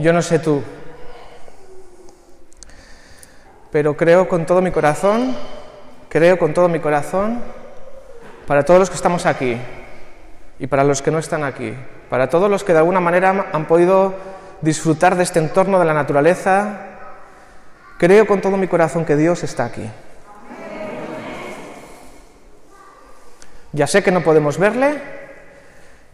Yo 0.00 0.14
no 0.14 0.22
sé 0.22 0.38
tú, 0.38 0.62
pero 3.70 3.98
creo 3.98 4.28
con 4.28 4.46
todo 4.46 4.62
mi 4.62 4.70
corazón, 4.70 5.36
creo 6.08 6.38
con 6.38 6.54
todo 6.54 6.70
mi 6.70 6.80
corazón, 6.80 7.42
para 8.46 8.64
todos 8.64 8.80
los 8.80 8.88
que 8.88 8.96
estamos 8.96 9.26
aquí 9.26 9.58
y 10.58 10.66
para 10.68 10.84
los 10.84 11.02
que 11.02 11.10
no 11.10 11.18
están 11.18 11.44
aquí, 11.44 11.74
para 12.08 12.30
todos 12.30 12.48
los 12.48 12.64
que 12.64 12.72
de 12.72 12.78
alguna 12.78 13.00
manera 13.00 13.50
han 13.52 13.66
podido 13.66 14.14
disfrutar 14.62 15.16
de 15.16 15.22
este 15.22 15.38
entorno 15.38 15.78
de 15.78 15.84
la 15.84 15.92
naturaleza, 15.92 16.80
creo 17.98 18.26
con 18.26 18.40
todo 18.40 18.56
mi 18.56 18.68
corazón 18.68 19.04
que 19.04 19.16
Dios 19.16 19.44
está 19.44 19.66
aquí. 19.66 19.86
Ya 23.72 23.86
sé 23.86 24.02
que 24.02 24.12
no 24.12 24.22
podemos 24.22 24.56
verle, 24.56 25.19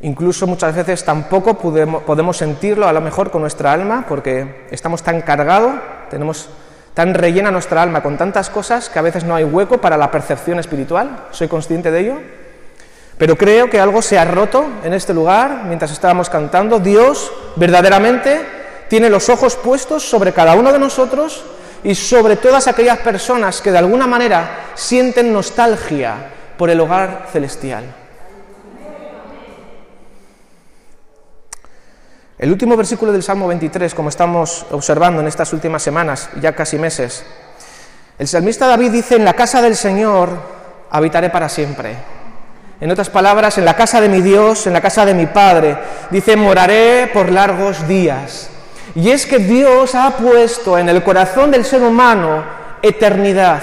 incluso 0.00 0.46
muchas 0.46 0.74
veces 0.74 1.04
tampoco 1.04 1.54
podemos, 1.54 2.36
sentirlo 2.36 2.86
a 2.86 2.92
lo 2.92 3.00
mejor 3.00 3.30
con 3.30 3.42
nuestra 3.42 3.72
alma, 3.72 4.04
porque 4.08 4.66
estamos 4.70 5.02
tan 5.02 5.22
cargados, 5.22 5.74
tenemos 6.10 6.48
tan 6.94 7.14
rellena 7.14 7.50
nuestra 7.50 7.82
alma 7.82 8.02
con 8.02 8.16
tantas 8.16 8.50
cosas 8.50 8.88
que 8.88 8.98
a 8.98 9.02
veces 9.02 9.24
no 9.24 9.34
hay 9.34 9.44
hueco 9.44 9.78
para 9.78 9.96
la 9.96 10.10
percepción 10.10 10.58
espiritual, 10.58 11.26
soy 11.30 11.48
consciente 11.48 11.90
de 11.90 12.00
ello, 12.00 12.14
pero 13.18 13.36
creo 13.36 13.70
que 13.70 13.80
algo 13.80 14.02
se 14.02 14.18
ha 14.18 14.24
roto 14.24 14.66
en 14.84 14.92
este 14.92 15.14
lugar 15.14 15.62
mientras 15.66 15.90
estábamos 15.90 16.28
cantando. 16.28 16.78
Dios 16.80 17.32
verdaderamente 17.56 18.44
tiene 18.88 19.08
los 19.08 19.30
ojos 19.30 19.56
puestos 19.56 20.08
sobre 20.08 20.32
cada 20.32 20.54
uno 20.54 20.70
de 20.70 20.78
nosotros 20.78 21.42
y 21.82 21.94
sobre 21.94 22.36
todas 22.36 22.68
aquellas 22.68 22.98
personas 22.98 23.62
que 23.62 23.72
de 23.72 23.78
alguna 23.78 24.06
manera 24.06 24.72
sienten 24.74 25.32
nostalgia 25.32 26.14
por 26.58 26.68
el 26.68 26.80
hogar 26.80 27.28
celestial. 27.32 28.05
El 32.38 32.52
último 32.52 32.76
versículo 32.76 33.12
del 33.12 33.22
Salmo 33.22 33.48
23, 33.48 33.94
como 33.94 34.10
estamos 34.10 34.66
observando 34.70 35.22
en 35.22 35.26
estas 35.26 35.54
últimas 35.54 35.82
semanas, 35.82 36.28
ya 36.38 36.54
casi 36.54 36.78
meses, 36.78 37.24
el 38.18 38.28
salmista 38.28 38.66
David 38.66 38.90
dice, 38.90 39.16
en 39.16 39.24
la 39.24 39.32
casa 39.32 39.62
del 39.62 39.74
Señor 39.74 40.28
habitaré 40.90 41.30
para 41.30 41.48
siempre. 41.48 41.96
En 42.78 42.90
otras 42.90 43.08
palabras, 43.08 43.56
en 43.56 43.64
la 43.64 43.74
casa 43.74 44.02
de 44.02 44.10
mi 44.10 44.20
Dios, 44.20 44.66
en 44.66 44.74
la 44.74 44.82
casa 44.82 45.06
de 45.06 45.14
mi 45.14 45.24
Padre, 45.24 45.78
dice, 46.10 46.36
moraré 46.36 47.10
por 47.14 47.32
largos 47.32 47.88
días. 47.88 48.50
Y 48.94 49.10
es 49.10 49.24
que 49.24 49.38
Dios 49.38 49.94
ha 49.94 50.10
puesto 50.18 50.76
en 50.76 50.90
el 50.90 51.02
corazón 51.02 51.50
del 51.50 51.64
ser 51.64 51.80
humano 51.80 52.44
eternidad. 52.82 53.62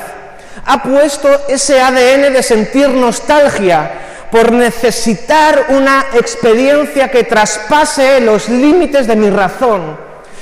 Ha 0.66 0.82
puesto 0.82 1.30
ese 1.48 1.80
ADN 1.80 2.34
de 2.34 2.42
sentir 2.42 2.90
nostalgia 2.90 3.92
por 4.34 4.52
necesitar 4.52 5.67
una 5.70 6.08
experiencia 6.16 7.08
que 7.12 7.23
traspase 7.23 8.20
los 8.20 8.50
límites 8.50 9.06
de 9.06 9.16
mi 9.16 9.30
razón. 9.30 9.95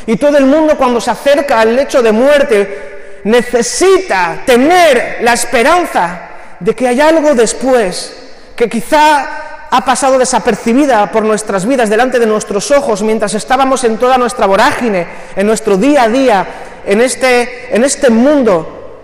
Y 0.06 0.16
todo 0.16 0.38
el 0.38 0.45
mundo 0.45 0.78
cuando 0.78 1.02
se 1.02 1.11
acerca 1.11 1.59
al 1.59 1.75
lecho 1.75 2.02
de 2.02 2.14
muerte 2.14 3.19
necesita 3.25 4.44
tener 4.45 5.17
la 5.23 5.34
esperanza 5.34 6.22
de 6.58 6.73
que 6.73 6.88
hay 6.88 7.02
algo 7.02 7.36
después, 7.36 8.16
que 8.56 8.69
quizá 8.69 9.67
ha 9.69 9.84
pasado 9.84 10.17
desapercibida 10.17 11.12
por 11.12 11.23
nuestras 11.23 11.66
vidas 11.66 11.89
delante 11.89 12.17
de 12.17 12.28
nuestros 12.28 12.72
ojos 12.72 13.02
mientras 13.02 13.34
estábamos 13.34 13.84
en 13.84 13.97
toda 13.97 14.17
nuestra 14.17 14.45
vorágine, 14.45 15.06
en 15.36 15.45
nuestro 15.45 15.75
día 15.75 16.03
a 16.03 16.08
día, 16.08 16.47
en 16.86 17.02
este, 17.02 17.75
en 17.75 17.84
este 17.84 18.09
mundo 18.09 19.03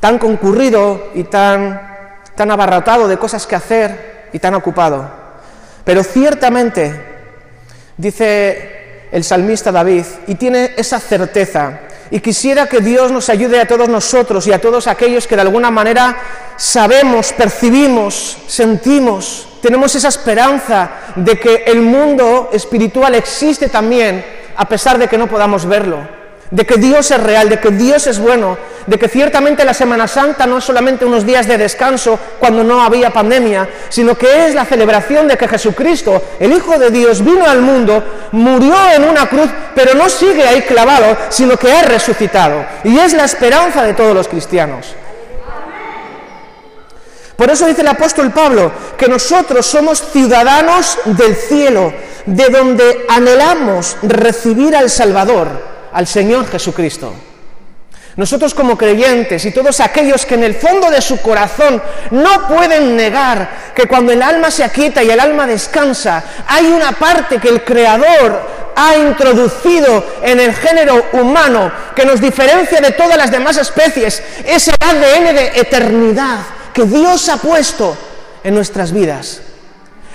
tan 0.00 0.18
concurrido 0.18 1.10
y 1.14 1.24
tan 1.24 1.93
tan 2.34 2.50
abarrotado 2.50 3.08
de 3.08 3.18
cosas 3.18 3.46
que 3.46 3.56
hacer 3.56 4.28
y 4.32 4.38
tan 4.38 4.54
ocupado. 4.54 5.08
Pero 5.84 6.02
ciertamente, 6.02 6.94
dice 7.96 9.08
el 9.12 9.22
salmista 9.24 9.70
David, 9.70 10.04
y 10.26 10.34
tiene 10.34 10.72
esa 10.76 10.98
certeza, 10.98 11.80
y 12.10 12.20
quisiera 12.20 12.68
que 12.68 12.80
Dios 12.80 13.10
nos 13.10 13.28
ayude 13.28 13.60
a 13.60 13.66
todos 13.66 13.88
nosotros 13.88 14.46
y 14.46 14.52
a 14.52 14.60
todos 14.60 14.86
aquellos 14.86 15.26
que 15.26 15.36
de 15.36 15.42
alguna 15.42 15.70
manera 15.70 16.16
sabemos, 16.56 17.32
percibimos, 17.32 18.38
sentimos, 18.46 19.48
tenemos 19.62 19.94
esa 19.94 20.08
esperanza 20.08 20.90
de 21.16 21.38
que 21.38 21.64
el 21.66 21.80
mundo 21.80 22.50
espiritual 22.52 23.14
existe 23.14 23.68
también, 23.68 24.24
a 24.56 24.68
pesar 24.68 24.98
de 24.98 25.08
que 25.08 25.18
no 25.18 25.28
podamos 25.28 25.66
verlo 25.66 26.24
de 26.54 26.64
que 26.64 26.76
Dios 26.76 27.10
es 27.10 27.20
real, 27.20 27.48
de 27.48 27.58
que 27.58 27.70
Dios 27.70 28.06
es 28.06 28.20
bueno, 28.20 28.56
de 28.86 28.98
que 28.98 29.08
ciertamente 29.08 29.64
la 29.64 29.74
Semana 29.74 30.06
Santa 30.06 30.46
no 30.46 30.58
es 30.58 30.64
solamente 30.64 31.04
unos 31.04 31.24
días 31.26 31.46
de 31.46 31.58
descanso 31.58 32.18
cuando 32.38 32.62
no 32.62 32.82
había 32.82 33.12
pandemia, 33.12 33.68
sino 33.88 34.16
que 34.16 34.46
es 34.46 34.54
la 34.54 34.64
celebración 34.64 35.28
de 35.28 35.36
que 35.36 35.48
Jesucristo, 35.48 36.22
el 36.38 36.52
Hijo 36.52 36.78
de 36.78 36.90
Dios, 36.90 37.24
vino 37.24 37.46
al 37.46 37.60
mundo, 37.60 38.02
murió 38.32 38.74
en 38.94 39.04
una 39.04 39.28
cruz, 39.28 39.50
pero 39.74 39.94
no 39.94 40.08
sigue 40.08 40.46
ahí 40.46 40.62
clavado, 40.62 41.16
sino 41.28 41.56
que 41.56 41.72
ha 41.72 41.82
resucitado. 41.82 42.64
Y 42.84 42.98
es 42.98 43.12
la 43.12 43.24
esperanza 43.24 43.82
de 43.82 43.94
todos 43.94 44.14
los 44.14 44.28
cristianos. 44.28 44.94
Por 47.36 47.50
eso 47.50 47.66
dice 47.66 47.80
el 47.80 47.88
apóstol 47.88 48.30
Pablo 48.30 48.70
que 48.96 49.08
nosotros 49.08 49.66
somos 49.66 50.00
ciudadanos 50.12 50.98
del 51.04 51.34
cielo, 51.34 51.92
de 52.26 52.48
donde 52.48 53.06
anhelamos 53.08 53.96
recibir 54.02 54.76
al 54.76 54.88
Salvador 54.88 55.74
al 55.94 56.06
Señor 56.06 56.46
Jesucristo. 56.48 57.14
Nosotros 58.16 58.54
como 58.54 58.78
creyentes 58.78 59.44
y 59.44 59.50
todos 59.50 59.80
aquellos 59.80 60.24
que 60.24 60.34
en 60.34 60.44
el 60.44 60.54
fondo 60.54 60.90
de 60.90 61.00
su 61.00 61.20
corazón 61.20 61.82
no 62.12 62.46
pueden 62.46 62.96
negar 62.96 63.72
que 63.74 63.86
cuando 63.86 64.12
el 64.12 64.22
alma 64.22 64.50
se 64.52 64.62
aquieta 64.62 65.02
y 65.02 65.10
el 65.10 65.18
alma 65.18 65.46
descansa, 65.46 66.22
hay 66.46 66.66
una 66.66 66.92
parte 66.92 67.38
que 67.38 67.48
el 67.48 67.64
Creador 67.64 68.40
ha 68.76 68.96
introducido 68.96 70.04
en 70.22 70.38
el 70.38 70.54
género 70.54 71.06
humano 71.12 71.72
que 71.94 72.04
nos 72.04 72.20
diferencia 72.20 72.80
de 72.80 72.92
todas 72.92 73.16
las 73.16 73.30
demás 73.32 73.56
especies, 73.56 74.22
ese 74.44 74.72
ADN 74.78 75.34
de 75.34 75.52
eternidad 75.56 76.38
que 76.72 76.84
Dios 76.84 77.28
ha 77.28 77.38
puesto 77.38 77.96
en 78.44 78.54
nuestras 78.54 78.92
vidas 78.92 79.40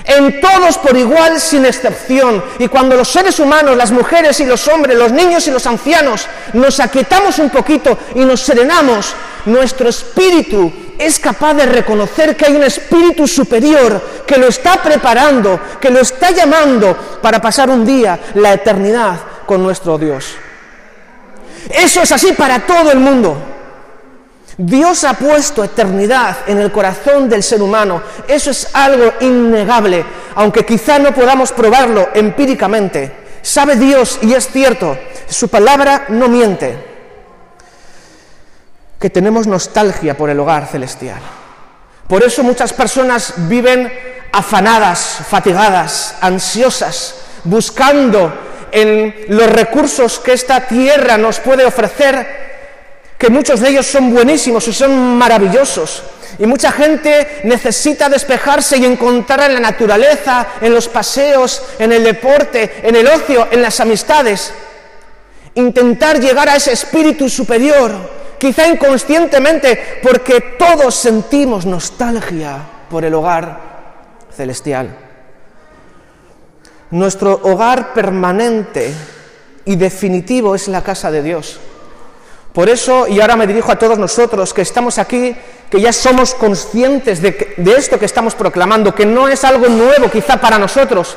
en 0.09 0.41
todos 0.41 0.79
por 0.79 0.97
igual 0.97 1.39
sin 1.39 1.65
excepción. 1.65 2.43
Y 2.57 2.67
cuando 2.67 2.95
los 2.95 3.07
seres 3.07 3.39
humanos, 3.39 3.77
las 3.77 3.91
mujeres 3.91 4.39
y 4.39 4.45
los 4.45 4.67
hombres, 4.67 4.97
los 4.97 5.11
niños 5.11 5.47
y 5.47 5.51
los 5.51 5.67
ancianos, 5.67 6.27
nos 6.53 6.79
aquietamos 6.79 7.37
un 7.37 7.51
poquito 7.51 7.97
y 8.15 8.25
nos 8.25 8.41
serenamos, 8.41 9.13
nuestro 9.45 9.87
espíritu 9.87 10.73
es 10.97 11.19
capaz 11.19 11.53
de 11.53 11.67
reconocer 11.67 12.35
que 12.35 12.47
hay 12.47 12.55
un 12.55 12.63
espíritu 12.63 13.27
superior 13.27 14.23
que 14.25 14.37
lo 14.37 14.47
está 14.47 14.81
preparando, 14.81 15.59
que 15.79 15.91
lo 15.91 15.99
está 15.99 16.31
llamando 16.31 16.97
para 17.21 17.39
pasar 17.39 17.69
un 17.69 17.85
día, 17.85 18.19
la 18.33 18.53
eternidad, 18.53 19.19
con 19.45 19.61
nuestro 19.61 19.99
Dios. 19.99 20.25
Eso 21.69 22.01
es 22.01 22.11
así 22.11 22.33
para 22.33 22.65
todo 22.65 22.91
el 22.91 22.99
mundo. 22.99 23.37
Dios 24.61 25.05
ha 25.05 25.13
puesto 25.13 25.63
eternidad 25.63 26.39
en 26.45 26.59
el 26.59 26.69
corazón 26.69 27.29
del 27.29 27.43
ser 27.43 27.61
humano. 27.61 28.03
Eso 28.27 28.51
es 28.51 28.67
algo 28.73 29.13
innegable, 29.21 30.03
aunque 30.35 30.65
quizá 30.65 30.99
no 30.99 31.13
podamos 31.13 31.53
probarlo 31.53 32.09
empíricamente. 32.13 33.09
Sabe 33.41 33.77
Dios, 33.77 34.19
y 34.21 34.33
es 34.33 34.49
cierto, 34.49 34.97
su 35.29 35.47
palabra 35.47 36.07
no 36.09 36.27
miente, 36.27 36.77
que 38.99 39.09
tenemos 39.09 39.47
nostalgia 39.47 40.17
por 40.17 40.29
el 40.29 40.41
hogar 40.41 40.67
celestial. 40.67 41.21
Por 42.09 42.21
eso 42.21 42.43
muchas 42.43 42.73
personas 42.73 43.35
viven 43.47 43.89
afanadas, 44.33 45.19
fatigadas, 45.29 46.15
ansiosas, 46.19 47.15
buscando 47.45 48.33
en 48.73 49.15
los 49.29 49.49
recursos 49.49 50.19
que 50.19 50.33
esta 50.33 50.67
tierra 50.67 51.17
nos 51.17 51.39
puede 51.39 51.63
ofrecer 51.63 52.48
que 53.19 53.29
muchos 53.29 53.59
de 53.59 53.69
ellos 53.69 53.85
son 53.85 54.13
buenísimos 54.13 54.65
y 54.69 54.73
son 54.73 55.17
maravillosos. 55.17 56.03
Y 56.39 56.45
mucha 56.45 56.71
gente 56.71 57.41
necesita 57.43 58.07
despejarse 58.07 58.77
y 58.77 58.85
encontrar 58.85 59.49
en 59.49 59.55
la 59.55 59.59
naturaleza, 59.59 60.47
en 60.61 60.73
los 60.73 60.87
paseos, 60.87 61.61
en 61.77 61.91
el 61.91 62.01
deporte, 62.01 62.79
en 62.81 62.95
el 62.95 63.05
ocio, 63.05 63.49
en 63.51 63.61
las 63.61 63.81
amistades. 63.81 64.53
Intentar 65.55 66.21
llegar 66.21 66.47
a 66.47 66.55
ese 66.55 66.71
espíritu 66.71 67.27
superior, 67.27 67.91
quizá 68.39 68.69
inconscientemente, 68.69 69.99
porque 70.01 70.55
todos 70.57 70.95
sentimos 70.95 71.65
nostalgia 71.65 72.57
por 72.89 73.03
el 73.03 73.13
hogar 73.13 73.59
celestial. 74.33 74.95
Nuestro 76.91 77.33
hogar 77.43 77.93
permanente 77.93 78.93
y 79.65 79.75
definitivo 79.75 80.55
es 80.55 80.69
la 80.69 80.81
casa 80.81 81.11
de 81.11 81.21
Dios. 81.21 81.59
Por 82.53 82.67
eso, 82.67 83.07
y 83.07 83.21
ahora 83.21 83.35
me 83.35 83.45
dirijo 83.45 83.71
a 83.71 83.77
todos 83.77 83.99
nosotros 83.99 84.53
que 84.53 84.63
estamos 84.63 84.97
aquí, 84.97 85.35
que 85.69 85.79
ya 85.79 85.93
somos 85.93 86.33
conscientes 86.33 87.21
de, 87.21 87.55
esto 87.77 87.99
que 87.99 88.05
estamos 88.05 88.33
proclamando, 88.33 88.95
que 88.95 89.05
no 89.05 89.27
es 89.27 89.43
algo 89.43 89.67
nuevo 89.67 90.09
quizá 90.09 90.37
para 90.37 90.57
nosotros, 90.57 91.15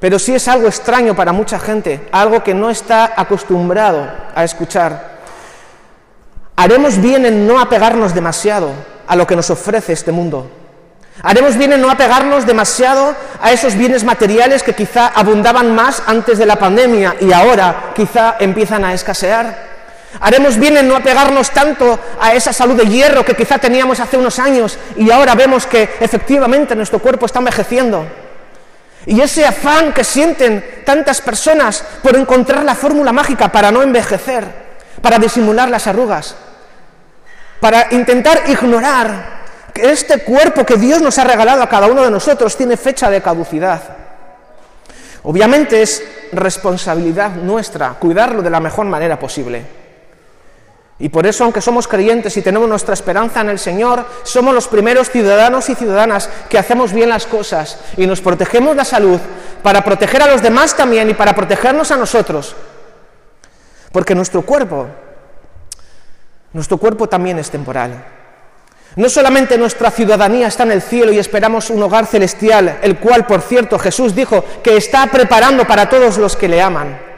pero 0.00 0.18
sí 0.18 0.34
es 0.34 0.48
algo 0.48 0.66
extraño 0.66 1.14
para 1.14 1.32
mucha 1.32 1.60
gente, 1.60 2.08
algo 2.10 2.42
que 2.42 2.54
no 2.54 2.68
está 2.68 3.12
acostumbrado 3.16 4.10
a 4.34 4.42
escuchar. 4.42 5.20
Haremos 6.56 7.00
bien 7.00 7.24
en 7.26 7.46
no 7.46 7.60
apegarnos 7.60 8.12
demasiado 8.12 8.72
a 9.06 9.14
lo 9.14 9.26
que 9.26 9.36
nos 9.36 9.50
ofrece 9.50 9.92
este 9.92 10.10
mundo. 10.10 10.50
Haremos 11.22 11.56
bien 11.56 11.72
en 11.72 11.80
no 11.80 11.90
apegarnos 11.90 12.46
demasiado 12.46 13.14
a 13.40 13.52
esos 13.52 13.74
bienes 13.76 14.04
materiales 14.04 14.62
que 14.62 14.74
quizá 14.74 15.08
abundaban 15.08 15.74
más 15.74 16.02
antes 16.06 16.38
de 16.38 16.46
la 16.46 16.56
pandemia 16.56 17.16
y 17.20 17.32
ahora 17.32 17.92
quizá 17.94 18.36
empiezan 18.40 18.84
a 18.84 18.94
escasear. 18.94 19.69
Haremos 20.18 20.58
bien 20.58 20.76
en 20.76 20.88
no 20.88 20.96
apegarnos 20.96 21.50
tanto 21.50 21.98
a 22.20 22.34
esa 22.34 22.52
salud 22.52 22.74
de 22.74 22.88
hierro 22.88 23.24
que 23.24 23.36
quizá 23.36 23.58
teníamos 23.58 24.00
hace 24.00 24.16
unos 24.16 24.38
años 24.40 24.76
y 24.96 25.10
ahora 25.10 25.34
vemos 25.36 25.66
que 25.66 25.88
efectivamente 26.00 26.74
nuestro 26.74 26.98
cuerpo 26.98 27.26
está 27.26 27.38
envejeciendo. 27.38 28.04
Y 29.06 29.20
ese 29.20 29.46
afán 29.46 29.92
que 29.92 30.04
sienten 30.04 30.82
tantas 30.84 31.20
personas 31.20 31.84
por 32.02 32.16
encontrar 32.16 32.64
la 32.64 32.74
fórmula 32.74 33.12
mágica 33.12 33.50
para 33.50 33.70
no 33.70 33.82
envejecer, 33.82 34.44
para 35.00 35.18
disimular 35.18 35.70
las 35.70 35.86
arrugas, 35.86 36.34
para 37.60 37.86
intentar 37.92 38.42
ignorar 38.48 39.40
que 39.72 39.90
este 39.90 40.18
cuerpo 40.18 40.66
que 40.66 40.76
Dios 40.76 41.00
nos 41.00 41.18
ha 41.18 41.24
regalado 41.24 41.62
a 41.62 41.68
cada 41.68 41.86
uno 41.86 42.02
de 42.02 42.10
nosotros 42.10 42.56
tiene 42.56 42.76
fecha 42.76 43.08
de 43.08 43.22
caducidad. 43.22 43.80
Obviamente 45.22 45.82
es 45.82 46.02
responsabilidad 46.32 47.30
nuestra 47.30 47.90
cuidarlo 47.90 48.42
de 48.42 48.50
la 48.50 48.60
mejor 48.60 48.86
manera 48.86 49.18
posible. 49.18 49.79
Y 51.00 51.08
por 51.08 51.26
eso, 51.26 51.44
aunque 51.44 51.62
somos 51.62 51.88
creyentes 51.88 52.36
y 52.36 52.42
tenemos 52.42 52.68
nuestra 52.68 52.92
esperanza 52.92 53.40
en 53.40 53.48
el 53.48 53.58
Señor, 53.58 54.04
somos 54.22 54.52
los 54.52 54.68
primeros 54.68 55.08
ciudadanos 55.08 55.70
y 55.70 55.74
ciudadanas 55.74 56.28
que 56.50 56.58
hacemos 56.58 56.92
bien 56.92 57.08
las 57.08 57.24
cosas 57.24 57.80
y 57.96 58.06
nos 58.06 58.20
protegemos 58.20 58.76
la 58.76 58.84
salud 58.84 59.18
para 59.62 59.82
proteger 59.82 60.22
a 60.22 60.26
los 60.26 60.42
demás 60.42 60.76
también 60.76 61.08
y 61.08 61.14
para 61.14 61.34
protegernos 61.34 61.90
a 61.90 61.96
nosotros. 61.96 62.54
Porque 63.92 64.14
nuestro 64.14 64.42
cuerpo, 64.42 64.88
nuestro 66.52 66.76
cuerpo 66.76 67.08
también 67.08 67.38
es 67.38 67.50
temporal. 67.50 68.04
No 68.96 69.08
solamente 69.08 69.56
nuestra 69.56 69.90
ciudadanía 69.90 70.48
está 70.48 70.64
en 70.64 70.72
el 70.72 70.82
cielo 70.82 71.12
y 71.12 71.18
esperamos 71.18 71.70
un 71.70 71.82
hogar 71.82 72.04
celestial, 72.04 72.78
el 72.82 72.98
cual, 72.98 73.24
por 73.24 73.40
cierto, 73.40 73.78
Jesús 73.78 74.14
dijo 74.14 74.44
que 74.62 74.76
está 74.76 75.06
preparando 75.06 75.66
para 75.66 75.88
todos 75.88 76.18
los 76.18 76.36
que 76.36 76.48
le 76.48 76.60
aman 76.60 77.09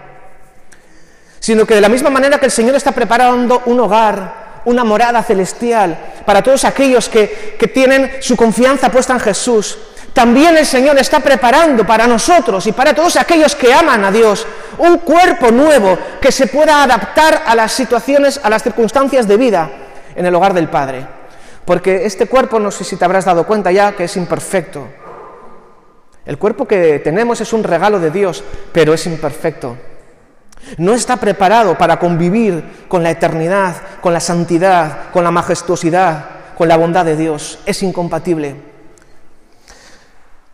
sino 1.43 1.67
que 1.67 1.75
de 1.75 1.81
la 1.81 1.89
misma 1.89 2.09
manera 2.09 2.39
que 2.39 2.47
el 2.47 2.53
Señor 2.53 2.77
está 2.77 2.93
preparando 2.93 3.65
un 3.67 3.81
hogar, 3.81 4.63
una 4.65 4.85
morada 4.85 5.25
celestial 5.25 5.99
para 6.25 6.41
todos 6.41 6.65
aquellos 6.65 7.09
que, 7.09 7.59
tienen 7.75 8.13
su 8.21 8.37
confianza 8.37 8.91
puesta 8.91 9.13
en 9.15 9.19
Jesús, 9.19 9.77
también 10.13 10.57
el 10.57 10.65
Señor 10.65 10.97
está 11.01 11.19
preparando 11.19 11.85
para 11.85 12.07
nosotros 12.07 12.65
y 12.69 12.73
para 12.73 12.95
todos 12.95 13.17
aquellos 13.17 13.57
que 13.57 13.75
aman 13.75 14.05
a 14.05 14.13
Dios 14.13 14.47
un 14.79 14.99
cuerpo 14.99 15.51
nuevo 15.51 15.99
que 16.21 16.31
se 16.31 16.47
pueda 16.47 16.85
adaptar 16.85 17.43
a 17.45 17.57
las 17.57 17.73
situaciones, 17.73 18.39
a 18.41 18.49
las 18.49 18.63
circunstancias 18.63 19.27
de 19.27 19.37
vida 19.37 19.69
en 20.15 20.25
el 20.25 20.35
hogar 20.37 20.55
del 20.55 20.69
Padre. 20.69 21.05
Porque 21.65 22.07
este 22.07 22.27
cuerpo, 22.27 22.61
no 22.61 22.71
sé 22.71 22.85
si 22.85 22.95
te 22.95 23.05
habrás 23.05 23.25
dado 23.25 23.45
cuenta 23.49 23.73
ya, 23.73 23.97
que 23.97 24.05
es 24.05 24.17
imperfecto. 24.17 24.87
El 26.25 26.39
cuerpo 26.39 26.69
que 26.69 27.01
tenemos 27.01 27.41
es 27.41 27.53
un 27.53 27.65
regalo 27.65 27.99
de 27.99 28.13
Dios, 28.13 28.45
pero 28.73 28.95
es 28.95 29.05
imperfecto. 29.07 29.77
No 30.79 30.95
está 30.95 31.17
preparado 31.17 31.77
para 31.77 31.99
convivir 31.99 32.87
con 32.89 33.03
la 33.03 33.11
eternidad, 33.11 33.77
con 34.01 34.13
la 34.13 34.21
santidad, 34.21 35.11
con 35.13 35.25
la 35.25 35.31
majestuosidad, 35.31 36.25
con 36.57 36.69
la 36.69 36.77
bondad 36.77 37.05
de 37.05 37.17
Dios. 37.17 37.59
Es 37.67 37.83
incompatible. 37.83 38.57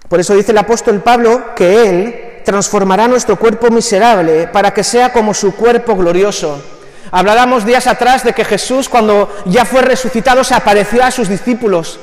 Por 0.09 0.21
eso 0.21 0.35
dice 0.35 0.53
el 0.53 0.59
apóstol 0.59 1.01
Pablo 1.01 1.55
que 1.55 1.89
Él 1.89 2.43
transformará 2.45 3.09
nuestro 3.09 3.37
cuerpo 3.37 3.71
miserable 3.71 4.49
para 4.49 4.73
que 4.73 4.83
sea 4.83 5.13
como 5.13 5.35
su 5.35 5.55
cuerpo 5.55 5.95
glorioso. 5.95 6.63
Hablábamos 7.11 7.65
días 7.65 7.87
atrás 7.87 8.25
de 8.25 8.33
que 8.33 8.45
Jesús, 8.45 8.89
cuando 8.89 9.35
ya 9.47 9.65
fue 9.65 9.83
resucitado, 9.83 10.45
se 10.45 10.55
apareció 10.55 11.05
a 11.05 11.11
sus 11.11 11.29
discípulos 11.29 12.01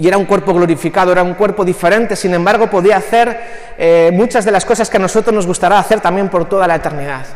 y 0.00 0.08
era 0.08 0.16
un 0.16 0.24
cuerpo 0.24 0.54
glorificado, 0.54 1.12
era 1.12 1.22
un 1.22 1.34
cuerpo 1.34 1.62
diferente, 1.62 2.16
sin 2.16 2.32
embargo 2.32 2.70
podía 2.70 2.96
hacer 2.96 3.38
eh, 3.76 4.10
muchas 4.14 4.46
de 4.46 4.50
las 4.50 4.64
cosas 4.64 4.88
que 4.88 4.96
a 4.96 5.00
nosotros 5.00 5.34
nos 5.34 5.46
gustará 5.46 5.78
hacer 5.78 6.00
también 6.00 6.30
por 6.30 6.48
toda 6.48 6.66
la 6.66 6.76
eternidad. 6.76 7.26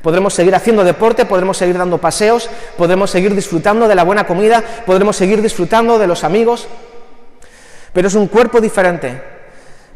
Podremos 0.00 0.32
seguir 0.32 0.54
haciendo 0.54 0.84
deporte, 0.84 1.26
podremos 1.26 1.56
seguir 1.56 1.76
dando 1.76 1.98
paseos, 1.98 2.48
podremos 2.78 3.10
seguir 3.10 3.34
disfrutando 3.34 3.88
de 3.88 3.96
la 3.96 4.04
buena 4.04 4.28
comida, 4.28 4.62
podremos 4.86 5.16
seguir 5.16 5.42
disfrutando 5.42 5.98
de 5.98 6.06
los 6.06 6.22
amigos, 6.22 6.68
pero 7.92 8.06
es 8.06 8.14
un 8.14 8.28
cuerpo 8.28 8.60
diferente. 8.60 9.20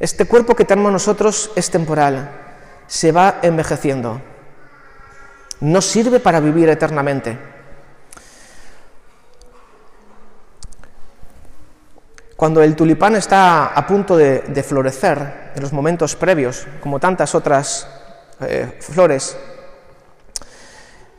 Este 0.00 0.24
cuerpo 0.24 0.56
que 0.56 0.64
tenemos 0.64 0.90
nosotros 0.90 1.52
es 1.54 1.70
temporal, 1.70 2.30
se 2.88 3.12
va 3.12 3.38
envejeciendo, 3.42 4.20
no 5.60 5.80
sirve 5.80 6.18
para 6.18 6.40
vivir 6.40 6.68
eternamente. 6.68 7.57
Cuando 12.38 12.62
el 12.62 12.76
tulipán 12.76 13.16
está 13.16 13.66
a 13.66 13.84
punto 13.84 14.16
de, 14.16 14.62
florecer, 14.62 15.50
en 15.56 15.60
los 15.60 15.72
momentos 15.72 16.14
previos, 16.14 16.68
como 16.80 17.00
tantas 17.00 17.34
otras 17.34 17.88
eh, 18.40 18.78
flores, 18.78 19.36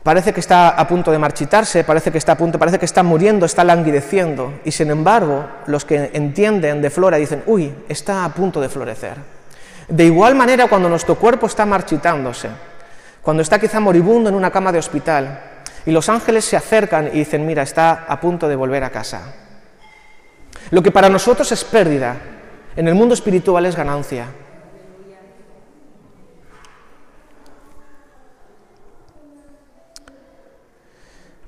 parece 0.02 0.32
que 0.32 0.40
está 0.40 0.70
a 0.70 0.88
punto 0.88 1.12
de 1.12 1.18
marchitarse, 1.18 1.84
parece 1.84 2.10
que 2.10 2.16
está 2.16 2.32
a 2.32 2.38
punto, 2.38 2.58
parece 2.58 2.78
que 2.78 2.86
está 2.86 3.02
muriendo, 3.02 3.44
está 3.44 3.64
languideciendo, 3.64 4.60
y 4.64 4.70
sin 4.72 4.90
embargo, 4.90 5.44
los 5.66 5.84
que 5.84 6.08
entienden 6.14 6.80
de 6.80 6.88
flora 6.88 7.18
dicen, 7.18 7.42
uy, 7.44 7.70
está 7.86 8.24
a 8.24 8.30
punto 8.30 8.58
de 8.58 8.70
florecer. 8.70 9.16
De 9.88 10.06
igual 10.06 10.34
manera, 10.34 10.68
cuando 10.68 10.88
nuestro 10.88 11.16
cuerpo 11.16 11.48
está 11.48 11.66
marchitándose, 11.66 12.48
cuando 13.20 13.42
está 13.42 13.58
quizá 13.58 13.78
moribundo 13.78 14.30
en 14.30 14.36
una 14.36 14.50
cama 14.50 14.72
de 14.72 14.78
hospital, 14.78 15.38
y 15.84 15.90
los 15.90 16.08
ángeles 16.08 16.46
se 16.46 16.56
acercan 16.56 17.08
y 17.08 17.18
dicen, 17.18 17.44
mira, 17.44 17.62
está 17.62 18.06
a 18.08 18.18
punto 18.18 18.48
de 18.48 18.56
volver 18.56 18.84
a 18.84 18.88
casa. 18.88 19.49
Lo 20.70 20.82
que 20.82 20.90
para 20.92 21.08
nosotros 21.08 21.50
es 21.52 21.64
pérdida, 21.64 22.16
en 22.76 22.86
el 22.86 22.94
mundo 22.94 23.14
espiritual 23.14 23.66
es 23.66 23.74
ganancia. 23.74 24.26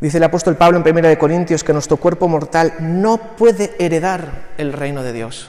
Dice 0.00 0.16
el 0.16 0.24
apóstol 0.24 0.56
Pablo 0.56 0.82
en 0.84 0.98
1 0.98 1.16
Corintios 1.16 1.62
que 1.62 1.72
nuestro 1.72 1.96
cuerpo 1.96 2.26
mortal 2.26 2.74
no 2.80 3.18
puede 3.36 3.76
heredar 3.78 4.50
el 4.58 4.72
reino 4.72 5.04
de 5.04 5.12
Dios. 5.12 5.48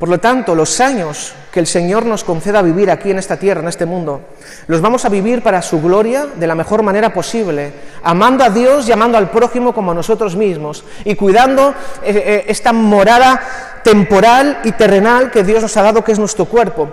Por 0.00 0.08
lo 0.08 0.18
tanto, 0.18 0.54
los 0.54 0.80
años 0.80 1.34
que 1.52 1.60
el 1.60 1.66
Señor 1.66 2.06
nos 2.06 2.24
conceda 2.24 2.62
vivir 2.62 2.90
aquí 2.90 3.10
en 3.10 3.18
esta 3.18 3.36
tierra, 3.36 3.60
en 3.60 3.68
este 3.68 3.84
mundo, 3.84 4.22
los 4.66 4.80
vamos 4.80 5.04
a 5.04 5.10
vivir 5.10 5.42
para 5.42 5.60
su 5.60 5.78
gloria 5.82 6.24
de 6.24 6.46
la 6.46 6.54
mejor 6.54 6.82
manera 6.82 7.12
posible, 7.12 7.70
amando 8.02 8.42
a 8.42 8.48
Dios 8.48 8.88
y 8.88 8.92
amando 8.92 9.18
al 9.18 9.30
prójimo 9.30 9.74
como 9.74 9.90
a 9.90 9.94
nosotros 9.94 10.36
mismos 10.36 10.84
y 11.04 11.16
cuidando 11.16 11.74
eh, 12.02 12.14
eh, 12.16 12.44
esta 12.48 12.72
morada 12.72 13.42
temporal 13.84 14.60
y 14.64 14.72
terrenal 14.72 15.30
que 15.30 15.44
Dios 15.44 15.60
nos 15.60 15.76
ha 15.76 15.82
dado, 15.82 16.02
que 16.02 16.12
es 16.12 16.18
nuestro 16.18 16.46
cuerpo, 16.46 16.88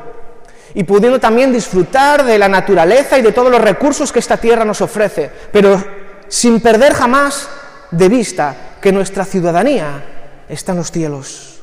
y 0.73 0.83
pudiendo 0.83 1.17
también 1.17 1.53
disfrutar 1.53 2.25
de 2.25 2.37
la 2.37 2.49
naturaleza 2.49 3.17
y 3.17 3.21
de 3.21 3.31
todos 3.31 3.49
los 3.49 3.61
recursos 3.61 4.11
que 4.11 4.19
esta 4.19 4.35
tierra 4.35 4.65
nos 4.65 4.81
ofrece, 4.81 5.31
pero 5.53 5.81
sin 6.27 6.59
perder 6.59 6.93
jamás 6.93 7.47
de 7.89 8.09
vista 8.09 8.53
que 8.81 8.91
nuestra 8.91 9.23
ciudadanía 9.23 10.03
está 10.49 10.73
en 10.73 10.79
los 10.79 10.91
cielos 10.91 11.56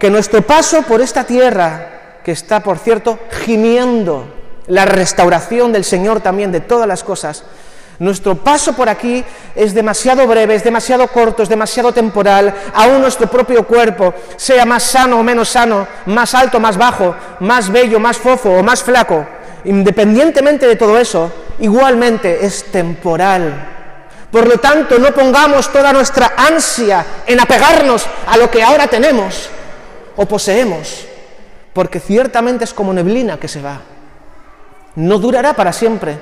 que 0.00 0.10
nuestro 0.10 0.40
paso 0.40 0.80
por 0.82 1.02
esta 1.02 1.24
tierra, 1.24 2.20
que 2.24 2.32
está, 2.32 2.60
por 2.60 2.78
cierto, 2.78 3.18
gimiendo 3.44 4.32
la 4.66 4.86
restauración 4.86 5.72
del 5.72 5.84
Señor 5.84 6.20
también 6.20 6.50
de 6.50 6.60
todas 6.60 6.88
las 6.88 7.04
cosas, 7.04 7.44
nuestro 7.98 8.34
paso 8.34 8.72
por 8.72 8.88
aquí 8.88 9.22
es 9.54 9.74
demasiado 9.74 10.26
breve, 10.26 10.54
es 10.54 10.64
demasiado 10.64 11.06
corto, 11.08 11.42
es 11.42 11.50
demasiado 11.50 11.92
temporal. 11.92 12.54
Aún 12.72 13.02
nuestro 13.02 13.26
propio 13.26 13.66
cuerpo, 13.66 14.14
sea 14.36 14.64
más 14.64 14.84
sano 14.84 15.20
o 15.20 15.22
menos 15.22 15.50
sano, 15.50 15.86
más 16.06 16.34
alto, 16.34 16.58
más 16.58 16.78
bajo, 16.78 17.14
más 17.40 17.70
bello, 17.70 18.00
más 18.00 18.16
fofo 18.16 18.52
o 18.52 18.62
más 18.62 18.82
flaco, 18.82 19.26
independientemente 19.66 20.66
de 20.66 20.76
todo 20.76 20.98
eso, 20.98 21.30
igualmente 21.58 22.46
es 22.46 22.72
temporal. 22.72 23.68
Por 24.32 24.48
lo 24.48 24.56
tanto, 24.56 24.98
no 24.98 25.12
pongamos 25.12 25.70
toda 25.70 25.92
nuestra 25.92 26.32
ansia 26.38 27.04
en 27.26 27.38
apegarnos 27.38 28.06
a 28.26 28.38
lo 28.38 28.50
que 28.50 28.62
ahora 28.62 28.86
tenemos, 28.86 29.50
o 30.16 30.26
poseemos, 30.26 31.06
porque 31.72 32.00
ciertamente 32.00 32.64
es 32.64 32.74
como 32.74 32.92
neblina 32.92 33.38
que 33.38 33.48
se 33.48 33.62
va. 33.62 33.80
No 34.96 35.18
durará 35.18 35.54
para 35.54 35.72
siempre. 35.72 36.18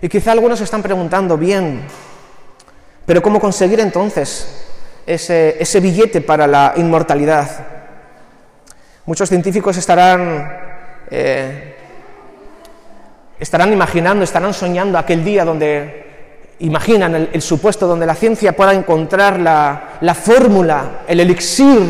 Y 0.00 0.08
quizá 0.08 0.32
algunos 0.32 0.60
están 0.60 0.82
preguntando, 0.82 1.36
bien, 1.36 1.82
pero 3.06 3.22
¿cómo 3.22 3.40
conseguir 3.40 3.80
entonces 3.80 4.66
ese, 5.06 5.56
ese 5.60 5.80
billete 5.80 6.20
para 6.20 6.46
la 6.46 6.74
inmortalidad? 6.76 7.66
Muchos 9.06 9.28
científicos 9.28 9.76
estarán, 9.76 10.52
eh, 11.10 11.76
estarán 13.38 13.72
imaginando, 13.72 14.24
estarán 14.24 14.52
soñando 14.52 14.98
aquel 14.98 15.24
día 15.24 15.44
donde 15.44 16.05
imaginan 16.60 17.28
el, 17.32 17.42
supuesto 17.42 17.86
donde 17.86 18.06
la 18.06 18.14
ciencia 18.14 18.56
pueda 18.56 18.72
encontrar 18.72 19.38
la, 19.38 20.14
fórmula, 20.14 21.00
el 21.06 21.20
elixir 21.20 21.80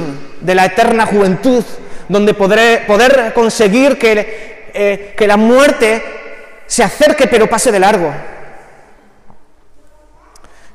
de 0.41 0.55
la 0.55 0.67
eterna 0.67 1.07
juventud, 1.07 1.65
donde 2.09 2.35
podré, 2.35 2.85
poder 2.87 3.33
conseguir 3.35 3.99
que, 3.99 4.71
eh, 4.75 5.15
que 5.17 5.27
la 5.27 5.37
muerte 5.37 6.03
se 6.67 6.83
acerque 6.83 7.27
pero 7.29 7.49
pase 7.49 7.71
de 7.71 7.79
largo. 7.79 8.13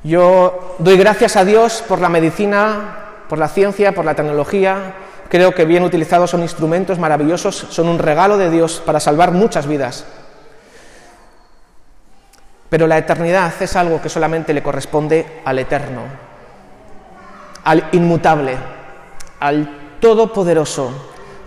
Yo 0.04 0.76
doy 0.78 0.96
gracias 0.96 1.36
a 1.36 1.44
Dios 1.44 1.84
por 1.86 2.00
la 2.00 2.08
medicina, 2.08 2.98
por 3.28 3.38
la 3.38 3.48
ciencia, 3.48 3.92
por 3.92 4.04
la 4.04 4.14
tecnología. 4.14 4.94
Creo 5.28 5.54
que 5.54 5.64
bien 5.64 5.84
utilizados 5.84 6.30
son 6.30 6.42
instrumentos 6.42 6.98
maravillosos, 6.98 7.66
son 7.70 7.88
un 7.88 7.98
regalo 7.98 8.36
de 8.36 8.50
Dios 8.50 8.82
para 8.84 9.00
salvar 9.00 9.30
muchas 9.30 9.66
vidas. 9.66 10.04
Pero 12.72 12.86
la 12.86 12.96
eternidad 12.96 13.52
es 13.60 13.76
algo 13.76 14.00
que 14.00 14.08
solamente 14.08 14.54
le 14.54 14.62
corresponde 14.62 15.42
al 15.44 15.58
eterno, 15.58 16.00
al 17.64 17.90
inmutable, 17.92 18.56
al 19.40 19.98
todopoderoso, 20.00 20.90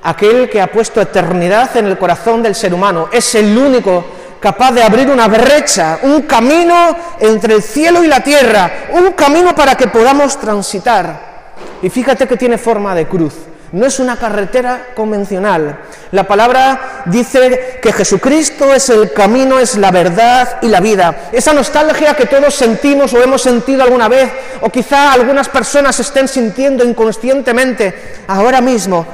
aquel 0.04 0.48
que 0.48 0.62
ha 0.62 0.68
puesto 0.68 1.02
eternidad 1.02 1.76
en 1.78 1.88
el 1.88 1.98
corazón 1.98 2.44
del 2.44 2.54
ser 2.54 2.76
humano. 2.76 3.10
Es 3.12 3.34
el 3.34 3.58
único 3.58 4.06
capaz 4.40 4.74
de 4.74 4.84
abrir 4.84 5.10
una 5.10 5.28
brecha, 5.28 5.98
un 6.04 6.22
camino 6.22 6.96
entre 7.20 7.56
el 7.56 7.64
cielo 7.64 8.04
y 8.04 8.08
la 8.08 8.20
tierra, 8.20 8.90
un 8.92 9.14
camino 9.14 9.56
para 9.56 9.74
que 9.74 9.88
podamos 9.88 10.40
transitar. 10.40 11.54
Y 11.82 11.90
fíjate 11.90 12.28
que 12.28 12.38
tiene 12.38 12.60
forma 12.60 12.94
de 12.94 13.08
cruz. 13.08 13.34
No 13.72 13.86
es 13.86 14.00
una 14.00 14.18
carretera 14.18 14.88
convencional. 14.96 15.80
La 16.12 16.24
palabra 16.26 17.04
dice 17.06 17.80
que 17.82 17.92
Jesucristo 17.92 18.74
es 18.74 18.90
el 18.90 19.12
camino, 19.12 19.60
es 19.60 19.76
la 19.76 19.92
verdad 19.92 20.60
y 20.62 20.68
la 20.68 20.80
vida. 20.80 21.30
Esa 21.32 21.54
nostalgia 21.54 22.16
que 22.16 22.26
todos 22.26 22.54
sentimos 22.54 23.14
o 23.14 23.22
hemos 23.22 23.42
sentido 23.42 23.84
alguna 23.84 24.08
vez, 24.08 24.32
o 24.62 24.70
quizá 24.70 25.12
algunas 25.12 25.50
personas 25.50 26.00
estén 26.00 26.28
sintiendo 26.28 26.84
inconscientemente 26.84 28.24
ahora 28.28 28.62
mismo. 28.62 29.06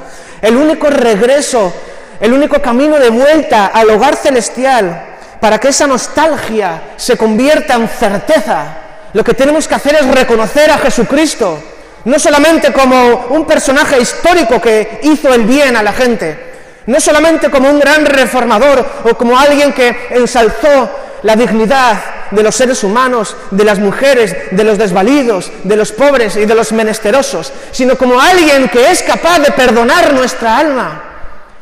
El 0.42 0.58
único 0.58 0.90
regreso, 0.90 1.74
el 2.20 2.34
único 2.34 2.62
camino 2.62 3.00
de 3.00 3.10
vuelta 3.10 3.68
al 3.68 3.90
hogar 3.90 4.16
celestial 4.16 5.08
para 5.40 5.60
que 5.60 5.70
esa 5.70 5.88
nostalgia 5.88 6.94
se 6.98 7.18
convierta 7.18 7.74
en 7.74 7.88
certeza, 7.88 8.78
lo 9.14 9.24
que 9.24 9.34
tenemos 9.34 9.68
que 9.68 9.76
hacer 9.76 9.96
es 9.96 10.08
reconocer 10.08 10.70
a 10.70 10.78
Jesucristo, 10.78 11.62
no 12.06 12.20
solamente 12.20 12.72
como 12.72 13.28
un 13.30 13.46
personaje 13.46 14.00
histórico 14.00 14.62
que 14.62 15.00
hizo 15.04 15.34
el 15.34 15.46
bien 15.46 15.76
a 15.76 15.84
la 15.84 15.94
gente, 15.94 16.52
no 16.88 17.00
solamente 17.00 17.50
como 17.50 17.70
un 17.70 17.80
gran 17.80 18.06
reformador 18.06 18.86
o 19.04 19.16
como 19.16 19.38
alguien 19.38 19.74
que 19.74 20.08
ensalzó 20.12 20.90
la 21.24 21.36
dignidad 21.36 21.98
de 22.32 22.44
los 22.44 22.56
seres 22.56 22.84
humanos, 22.84 23.36
de 23.52 23.64
las 23.64 23.80
mujeres, 23.80 24.36
de 24.52 24.64
los 24.64 24.78
desvalidos, 24.78 25.52
de 25.64 25.76
los 25.76 25.92
pobres 25.92 26.36
y 26.38 26.46
de 26.46 26.56
los 26.56 26.72
menesterosos, 26.72 27.52
sino 27.72 27.98
como 27.98 28.20
alguien 28.20 28.70
que 28.70 28.90
es 28.90 29.04
capaz 29.04 29.40
de 29.40 29.52
perdonar 29.52 30.14
nuestra 30.14 30.58
alma, 30.58 31.04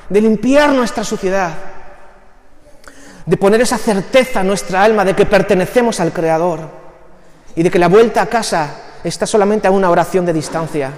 de 0.08 0.22
limpiar 0.22 0.70
nuestra 0.70 1.04
suciedad 1.04 1.52
de 3.30 3.38
poner 3.38 3.62
esa 3.62 3.78
certeza 3.78 4.42
en 4.42 4.48
nuestra 4.48 4.84
alma 4.84 5.06
de 5.06 5.16
que 5.16 5.28
pertenecemos 5.28 6.00
al 6.00 6.12
Creador 6.12 6.62
y 7.56 7.62
de 7.62 7.70
que 7.70 7.78
la 7.78 7.88
vuelta 7.88 8.24
a 8.24 8.26
casa 8.26 8.72
está 9.04 9.26
solamente 9.26 9.68
a 9.68 9.72
una 9.72 9.90
oración 9.90 10.26
de 10.26 10.34
distancia. 10.34 10.92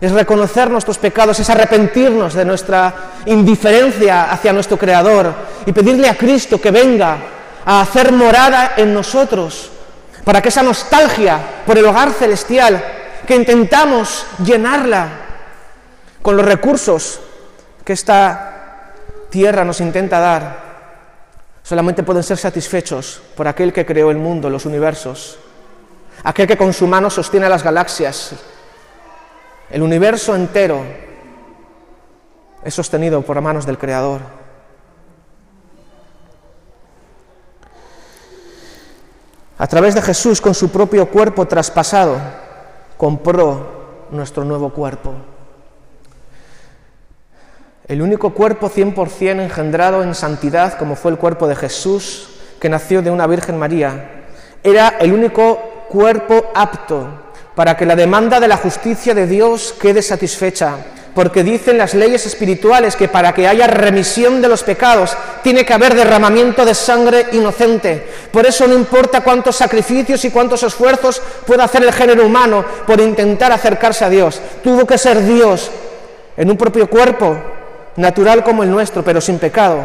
Es 0.00 0.12
reconocer 0.12 0.70
nuestros 0.70 0.98
pecados, 0.98 1.38
es 1.40 1.48
arrepentirnos 1.48 2.34
de 2.34 2.44
nuestra 2.44 2.94
indiferencia 3.26 4.30
hacia 4.30 4.52
nuestro 4.52 4.76
Creador 4.76 5.32
y 5.64 5.72
pedirle 5.72 6.08
a 6.08 6.16
Cristo 6.16 6.60
que 6.60 6.70
venga 6.70 7.16
a 7.64 7.80
hacer 7.80 8.12
morada 8.12 8.74
en 8.76 8.92
nosotros, 8.92 9.70
para 10.24 10.42
que 10.42 10.48
esa 10.48 10.62
nostalgia 10.62 11.38
por 11.66 11.78
el 11.78 11.84
hogar 11.86 12.12
celestial, 12.12 12.82
que 13.26 13.36
intentamos 13.36 14.26
llenarla 14.44 15.08
con 16.20 16.36
los 16.36 16.44
recursos 16.44 17.20
que 17.84 17.92
esta 17.92 18.92
tierra 19.30 19.64
nos 19.64 19.80
intenta 19.80 20.18
dar, 20.18 20.64
solamente 21.62 22.02
pueden 22.02 22.22
ser 22.22 22.36
satisfechos 22.36 23.22
por 23.36 23.48
aquel 23.48 23.72
que 23.72 23.86
creó 23.86 24.10
el 24.10 24.18
mundo, 24.18 24.50
los 24.50 24.66
universos, 24.66 25.38
aquel 26.24 26.48
que 26.48 26.56
con 26.56 26.72
su 26.72 26.86
mano 26.86 27.10
sostiene 27.10 27.48
las 27.48 27.62
galaxias. 27.62 28.32
El 29.70 29.82
universo 29.82 30.34
entero 30.34 30.82
es 32.64 32.74
sostenido 32.74 33.20
por 33.22 33.40
manos 33.40 33.66
del 33.66 33.78
Creador. 33.78 34.22
A 39.58 39.66
través 39.66 39.94
de 39.94 40.02
Jesús, 40.02 40.40
con 40.40 40.54
su 40.54 40.70
propio 40.70 41.08
cuerpo 41.08 41.46
traspasado, 41.46 42.16
compró 42.96 44.06
nuestro 44.10 44.44
nuevo 44.44 44.70
cuerpo. 44.70 45.14
El 47.86 48.00
único 48.00 48.32
cuerpo 48.32 48.70
100% 48.70 49.42
engendrado 49.42 50.02
en 50.02 50.14
santidad, 50.14 50.78
como 50.78 50.96
fue 50.96 51.10
el 51.10 51.18
cuerpo 51.18 51.46
de 51.46 51.54
Jesús, 51.54 52.30
que 52.58 52.70
nació 52.70 53.02
de 53.02 53.10
una 53.10 53.26
Virgen 53.26 53.58
María, 53.58 54.24
era 54.62 54.88
el 54.98 55.12
único 55.12 55.73
cuerpo 55.94 56.50
apto 56.56 57.06
para 57.54 57.76
que 57.76 57.86
la 57.86 57.94
demanda 57.94 58.40
de 58.40 58.48
la 58.48 58.56
justicia 58.56 59.14
de 59.14 59.28
Dios 59.28 59.72
quede 59.80 60.02
satisfecha, 60.02 60.74
porque 61.14 61.44
dicen 61.44 61.78
las 61.78 61.94
leyes 61.94 62.26
espirituales 62.26 62.96
que 62.96 63.06
para 63.06 63.32
que 63.32 63.46
haya 63.46 63.68
remisión 63.68 64.42
de 64.42 64.48
los 64.48 64.64
pecados 64.64 65.16
tiene 65.44 65.64
que 65.64 65.72
haber 65.72 65.94
derramamiento 65.94 66.64
de 66.64 66.74
sangre 66.74 67.26
inocente. 67.30 68.08
Por 68.32 68.44
eso 68.44 68.66
no 68.66 68.74
importa 68.74 69.20
cuántos 69.20 69.54
sacrificios 69.54 70.24
y 70.24 70.32
cuántos 70.32 70.64
esfuerzos 70.64 71.22
pueda 71.46 71.62
hacer 71.62 71.84
el 71.84 71.92
género 71.92 72.26
humano 72.26 72.64
por 72.88 73.00
intentar 73.00 73.52
acercarse 73.52 74.04
a 74.04 74.10
Dios, 74.10 74.40
tuvo 74.64 74.84
que 74.84 74.98
ser 74.98 75.24
Dios 75.24 75.70
en 76.36 76.50
un 76.50 76.56
propio 76.56 76.90
cuerpo 76.90 77.36
natural 77.94 78.42
como 78.42 78.64
el 78.64 78.70
nuestro, 78.72 79.04
pero 79.04 79.20
sin 79.20 79.38
pecado, 79.38 79.84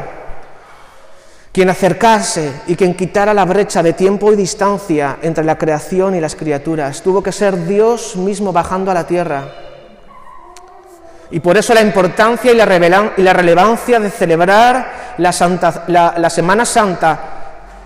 quien 1.52 1.70
acercase 1.70 2.52
y 2.68 2.76
quien 2.76 2.94
quitara 2.94 3.34
la 3.34 3.46
brecha 3.46 3.82
de 3.82 3.94
tiempo 3.94 4.32
y 4.32 4.36
distancia 4.36 5.18
entre 5.22 5.44
la 5.44 5.58
creación 5.58 6.16
y 6.16 6.22
las 6.22 6.36
criaturas. 6.36 7.02
Tuvo 7.02 7.24
que 7.24 7.32
ser 7.32 7.66
Dios 7.66 8.16
mismo 8.16 8.54
bajando 8.54 8.92
a 8.92 8.94
la 8.94 9.08
tierra. 9.08 9.44
Y 11.32 11.40
por 11.40 11.58
eso 11.58 11.74
la 11.74 11.82
importancia 11.82 12.52
y 12.52 12.56
la, 12.56 13.34
relevancia 13.34 14.00
de 14.00 14.10
celebrar 14.10 15.16
la, 15.18 16.16
la 16.18 16.30
Semana 16.30 16.66
Santa 16.66 17.20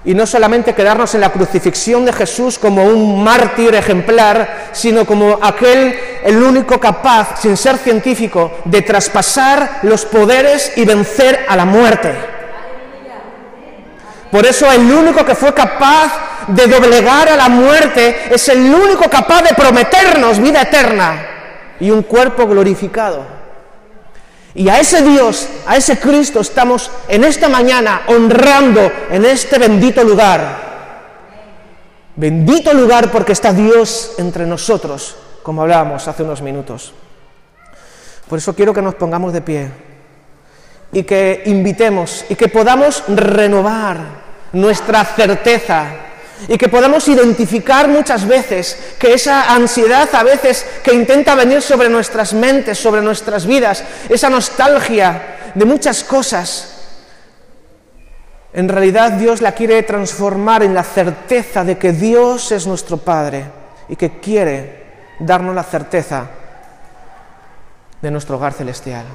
y 0.06 0.14
no 0.14 0.26
solamente 0.26 0.74
quedarnos 0.74 1.16
en 1.16 1.22
la 1.22 1.32
crucifixión 1.32 2.06
de 2.06 2.14
Jesús 2.14 2.60
como 2.60 2.84
un 2.84 3.24
mártir 3.24 3.74
ejemplar, 3.76 4.70
sino 4.74 5.06
como 5.06 5.40
aquel, 5.42 5.96
el 6.24 6.44
único 6.44 6.80
capaz, 6.80 7.42
sin 7.42 7.56
ser 7.56 7.78
científico, 7.78 8.52
de 8.66 8.82
traspasar 8.82 9.80
los 9.84 10.06
poderes 10.06 10.74
y 10.78 10.84
vencer 10.84 11.46
a 11.48 11.56
la 11.56 11.66
muerte. 11.66 12.33
Por 14.34 14.48
eso 14.48 14.72
el 14.72 14.92
único 14.92 15.24
que 15.24 15.36
fue 15.36 15.54
capaz 15.54 16.48
de 16.48 16.66
doblegar 16.66 17.30
a 17.30 17.36
la 17.36 17.50
muerte 17.50 18.34
es 18.34 18.50
el 18.50 18.62
único 18.74 19.08
capaz 19.08 19.44
de 19.44 19.54
prometernos 19.54 20.40
vida 20.40 20.64
eterna 20.64 21.24
y 21.80 21.92
un 21.92 22.02
cuerpo 22.02 22.48
glorificado. 22.48 23.28
Y 24.56 24.70
a 24.70 24.80
ese 24.80 25.04
Dios, 25.04 25.48
a 25.68 25.78
ese 25.78 26.00
Cristo 26.00 26.40
estamos 26.40 26.90
en 27.08 27.24
esta 27.24 27.48
mañana 27.48 28.02
honrando 28.08 28.92
en 29.12 29.24
este 29.24 29.60
bendito 29.60 30.04
lugar. 30.04 30.64
Bendito 32.16 32.74
lugar 32.74 33.12
porque 33.12 33.34
está 33.34 33.54
Dios 33.54 34.16
entre 34.18 34.48
nosotros, 34.48 35.16
como 35.44 35.62
hablábamos 35.62 36.08
hace 36.08 36.24
unos 36.24 36.42
minutos. 36.42 36.92
Por 38.28 38.40
eso 38.40 38.56
quiero 38.56 38.74
que 38.74 38.82
nos 38.82 38.96
pongamos 38.96 39.32
de 39.32 39.42
pie 39.42 39.70
y 40.92 41.04
que 41.04 41.44
invitemos 41.46 42.26
y 42.30 42.36
que 42.36 42.48
podamos 42.48 43.04
renovar 43.10 44.23
nuestra 44.54 45.04
certeza 45.04 45.86
y 46.48 46.58
que 46.58 46.70
podamos 46.70 47.08
identificar 47.08 47.88
muchas 47.88 48.28
veces 48.28 48.96
que 49.00 49.14
esa 49.14 49.54
ansiedad 49.54 50.10
a 50.14 50.24
veces 50.24 50.66
que 50.84 50.94
intenta 50.94 51.36
venir 51.36 51.62
sobre 51.62 51.90
nuestras 51.90 52.34
mentes, 52.34 52.78
sobre 52.78 53.02
nuestras 53.02 53.46
vidas, 53.46 53.84
esa 54.10 54.30
nostalgia 54.30 55.52
de 55.54 55.66
muchas 55.66 56.04
cosas, 56.04 56.70
en 58.54 58.70
realidad 58.70 59.14
Dios 59.14 59.42
la 59.42 59.54
quiere 59.54 59.82
transformar 59.84 60.64
en 60.64 60.74
la 60.74 60.84
certeza 60.84 61.64
de 61.64 61.78
que 61.78 61.92
Dios 61.92 62.52
es 62.52 62.68
nuestro 62.68 62.98
Padre 62.98 63.46
y 63.90 63.96
que 63.96 64.20
quiere 64.20 64.84
darnos 65.20 65.56
la 65.56 65.64
certeza 65.64 66.28
de 68.02 68.12
nuestro 68.12 68.36
hogar 68.36 68.54
celestial. 68.54 69.06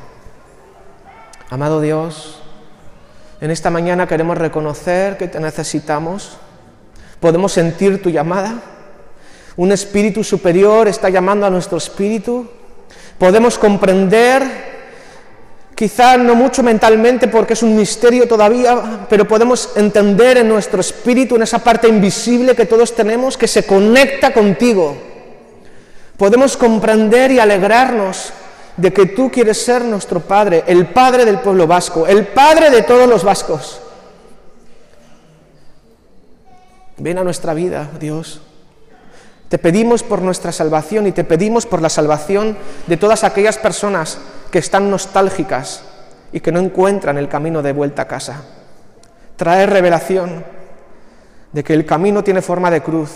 Amado 1.50 1.80
Dios, 1.80 2.42
en 3.40 3.50
esta 3.50 3.70
mañana 3.70 4.06
queremos 4.06 4.36
reconocer 4.38 5.16
que 5.16 5.28
te 5.28 5.40
necesitamos 5.40 6.38
Podemos 7.20 7.52
sentir 7.52 8.00
tu 8.00 8.10
llamada. 8.10 8.54
Un 9.56 9.72
espíritu 9.72 10.22
superior 10.22 10.86
está 10.86 11.08
llamando 11.08 11.46
a 11.46 11.50
nuestro 11.50 11.78
espíritu. 11.78 12.46
Podemos 13.18 13.58
comprender, 13.58 14.42
quizá 15.74 16.16
no 16.16 16.36
mucho 16.36 16.62
mentalmente 16.62 17.26
porque 17.26 17.54
es 17.54 17.62
un 17.64 17.76
misterio 17.76 18.28
todavía, 18.28 19.06
pero 19.10 19.26
podemos 19.26 19.70
entender 19.74 20.38
en 20.38 20.48
nuestro 20.48 20.80
espíritu, 20.80 21.34
en 21.34 21.42
esa 21.42 21.58
parte 21.58 21.88
invisible 21.88 22.54
que 22.54 22.66
todos 22.66 22.94
tenemos, 22.94 23.36
que 23.36 23.48
se 23.48 23.66
conecta 23.66 24.32
contigo. 24.32 24.96
Podemos 26.16 26.56
comprender 26.56 27.32
y 27.32 27.40
alegrarnos 27.40 28.32
de 28.78 28.92
que 28.92 29.06
tú 29.06 29.30
quieres 29.30 29.62
ser 29.62 29.84
nuestro 29.84 30.20
Padre, 30.20 30.64
el 30.66 30.86
Padre 30.86 31.24
del 31.24 31.40
pueblo 31.40 31.66
vasco, 31.66 32.06
el 32.06 32.28
Padre 32.28 32.70
de 32.70 32.82
todos 32.82 33.08
los 33.08 33.24
vascos. 33.24 33.80
Ven 36.96 37.18
a 37.18 37.24
nuestra 37.24 37.54
vida, 37.54 37.90
Dios. 37.98 38.40
Te 39.48 39.58
pedimos 39.58 40.02
por 40.02 40.22
nuestra 40.22 40.52
salvación 40.52 41.08
y 41.08 41.12
te 41.12 41.24
pedimos 41.24 41.66
por 41.66 41.82
la 41.82 41.88
salvación 41.88 42.56
de 42.86 42.96
todas 42.96 43.24
aquellas 43.24 43.58
personas 43.58 44.18
que 44.50 44.58
están 44.58 44.90
nostálgicas 44.90 45.82
y 46.32 46.40
que 46.40 46.52
no 46.52 46.60
encuentran 46.60 47.18
el 47.18 47.28
camino 47.28 47.62
de 47.62 47.72
vuelta 47.72 48.02
a 48.02 48.08
casa. 48.08 48.44
Trae 49.36 49.66
revelación 49.66 50.44
de 51.52 51.64
que 51.64 51.74
el 51.74 51.84
camino 51.84 52.22
tiene 52.22 52.42
forma 52.42 52.70
de 52.70 52.82
cruz 52.82 53.10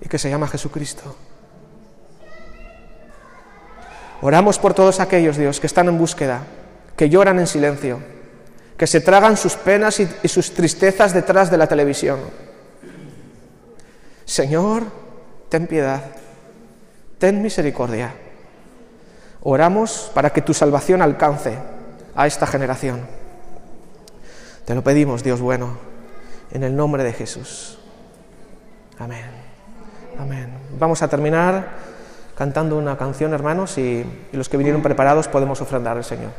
y 0.00 0.08
que 0.08 0.18
se 0.18 0.30
llama 0.30 0.48
Jesucristo. 0.48 1.16
Oramos 4.22 4.58
por 4.58 4.74
todos 4.74 5.00
aquellos, 5.00 5.36
Dios, 5.36 5.60
que 5.60 5.66
están 5.66 5.88
en 5.88 5.98
búsqueda, 5.98 6.42
que 6.96 7.08
lloran 7.08 7.38
en 7.38 7.46
silencio, 7.46 8.00
que 8.76 8.86
se 8.86 9.00
tragan 9.00 9.36
sus 9.36 9.54
penas 9.54 9.98
y, 10.00 10.28
sus 10.28 10.52
tristezas 10.52 11.14
detrás 11.14 11.50
de 11.50 11.56
la 11.56 11.66
televisión. 11.66 12.20
Señor, 14.26 14.84
ten 15.48 15.66
piedad, 15.66 16.02
ten 17.18 17.40
misericordia. 17.42 18.14
Oramos 19.42 20.10
para 20.14 20.30
que 20.30 20.42
tu 20.42 20.52
salvación 20.52 21.00
alcance 21.00 21.56
a 22.14 22.26
esta 22.26 22.46
generación. 22.46 23.00
Te 24.66 24.74
lo 24.74 24.84
pedimos, 24.84 25.24
Dios 25.24 25.40
bueno, 25.40 25.78
en 26.52 26.62
el 26.62 26.76
nombre 26.76 27.02
de 27.04 27.14
Jesús. 27.14 27.78
Amén. 28.98 29.24
Amén. 30.18 30.50
Vamos 30.78 31.00
a 31.02 31.08
terminar 31.08 31.89
cantando 32.40 32.78
una 32.78 32.96
canción, 32.96 33.34
hermanos, 33.34 33.76
y, 33.76 34.02
los 34.32 34.48
que 34.48 34.56
vinieron 34.56 34.80
preparados 34.80 35.28
podemos 35.28 35.60
ofrendar 35.60 35.98
al 35.98 36.04
Señor. 36.04 36.30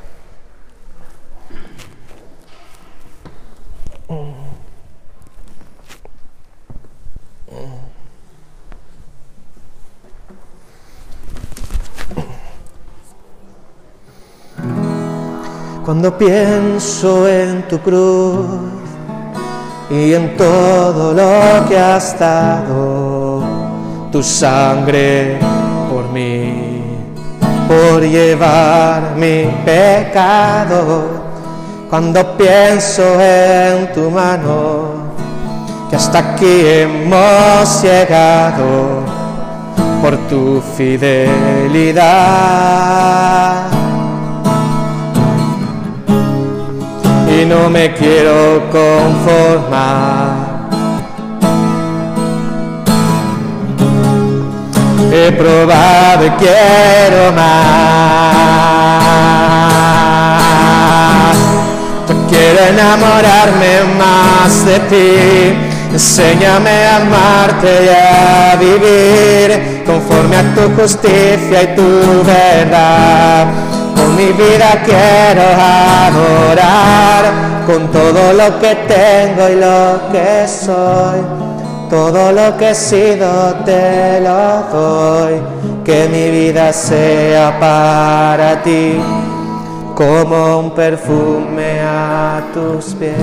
Cuando 15.85 16.17
pienso 16.17 17.27
en 17.27 17.67
tu 17.67 17.77
cruz 17.77 18.47
y 19.91 20.15
en 20.15 20.35
todo 20.35 21.13
lo 21.13 21.69
que 21.69 21.77
has 21.77 22.17
dado, 22.17 23.43
tu 24.11 24.23
sangre 24.23 25.50
por 27.67 28.01
llevar 28.01 29.15
mi 29.15 29.45
pecado. 29.65 31.21
Cuando 31.89 32.37
pienso 32.37 33.19
en 33.19 33.91
tu 33.93 34.09
mano, 34.09 35.13
que 35.89 35.95
hasta 35.95 36.19
aquí 36.19 36.61
hemos 36.65 37.81
llegado 37.83 39.03
por 40.01 40.17
tu 40.29 40.61
fidelidad. 40.77 42.11
y 47.39 47.45
no 47.45 47.69
me 47.69 47.93
quiero 47.93 48.69
conformar. 48.71 50.50
He 55.13 55.31
probado 55.33 56.25
y 56.25 56.29
quiero 56.31 57.31
más. 57.33 58.31
Quiero 62.29 62.59
enamorarme 62.69 63.83
más 63.99 64.65
de 64.65 64.79
ti. 64.91 65.71
Enséñame 65.91 66.85
a 66.85 66.95
amarte 66.95 67.69
y 67.83 67.89
a 67.89 68.55
vivir 68.55 69.83
conforme 69.85 70.37
a 70.37 70.43
tu 70.55 70.81
justicia 70.81 71.63
y 71.63 71.75
tu 71.75 72.23
verdad. 72.23 73.47
Con 73.93 74.15
mi 74.15 74.31
vida 74.31 74.81
quiero 74.85 75.43
adorar, 76.07 77.23
con 77.67 77.91
todo 77.91 78.31
lo 78.31 78.59
que 78.61 78.75
tengo 78.87 79.49
y 79.49 79.55
lo 79.55 80.09
que 80.11 80.47
soy, 80.47 81.19
todo 81.91 82.31
lo 82.31 82.57
que 82.57 82.69
he 82.69 82.75
sido 82.75 83.53
te 83.65 84.21
lo 84.21 84.63
doy, 84.71 85.41
que 85.83 86.07
mi 86.07 86.31
vida 86.31 86.71
sea 86.71 87.59
para 87.59 88.63
ti, 88.63 88.97
como 89.93 90.59
un 90.59 90.71
perfume 90.73 91.81
a 91.81 92.41
tus 92.53 92.95
pies. 92.95 93.15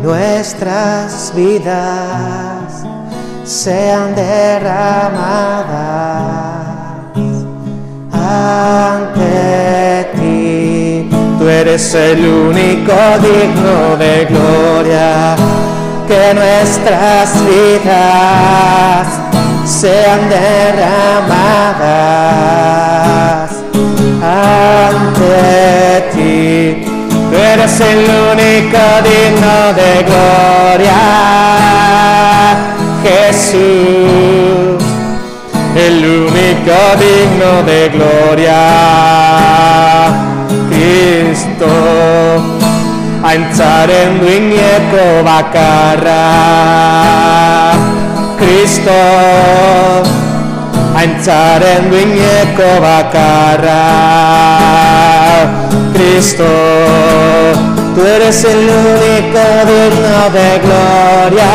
nuestras 0.00 1.32
vidas 1.34 2.84
sean 3.44 4.14
derramadas 4.14 4.58
ante 8.28 10.06
ti. 10.16 11.08
Tú 11.38 11.48
eres 11.48 11.94
el 11.94 12.26
único 12.26 12.92
digno 13.22 13.96
de 13.96 14.26
gloria. 14.26 15.36
Que 16.06 16.34
nuestras 16.34 17.28
vidas 17.44 19.06
sean 19.64 20.20
derramadas 20.30 21.68
ante 24.22 26.00
ti 26.14 26.98
Tú 27.30 27.36
eres 27.36 27.78
el 27.80 27.98
único 27.98 28.82
digno 29.04 29.56
de 29.74 30.02
gloria, 30.08 31.00
Jesús, 33.02 34.47
el 35.86 36.04
único 36.04 36.76
digno 36.98 37.62
de 37.64 37.88
gloria, 37.88 38.60
Cristo. 40.70 41.68
Aintzaren 43.22 44.20
duineko 44.20 45.24
bakarra 45.24 46.22
Kristo 48.38 48.94
Aintzaren 50.94 51.90
duineko 51.90 52.70
bakarra 52.80 53.82
Cristo, 55.92 56.46
tú 57.94 58.00
eres 58.06 58.44
el 58.44 58.70
único 58.70 59.44
digno 59.66 60.30
de 60.32 60.48
gloria. 60.64 61.52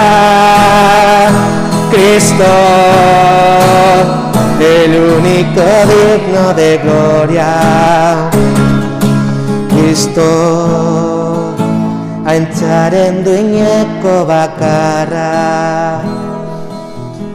Cristo, 1.94 2.44
el 4.60 4.92
único 4.96 5.62
digno 5.94 6.54
de 6.56 6.80
gloria. 6.80 8.32
Cristo, 9.70 11.54
aintzaren 12.26 13.24
duineko 13.24 14.26
bakarra. 14.26 16.02